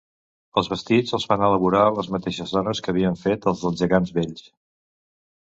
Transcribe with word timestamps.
Els 0.59 0.69
vestits 0.69 1.13
els 1.17 1.27
van 1.31 1.43
elaborar 1.47 1.83
les 1.97 2.09
mateixes 2.15 2.55
dones 2.57 2.81
que 2.87 2.91
havien 2.95 3.21
fet 3.27 3.47
els 3.53 3.63
dels 3.67 3.79
gegants 3.85 4.17
vells. 4.19 4.51